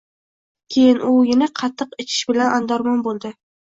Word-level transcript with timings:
Keyin 0.75 1.03
u 1.11 1.13
yana 1.33 1.51
qatiq 1.63 1.97
ichish 2.07 2.27
bilan 2.35 2.55
andarmon 2.61 3.09
bo`ldi 3.11 3.39